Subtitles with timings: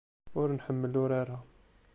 [0.39, 1.37] Ur nḥemmel urar-a.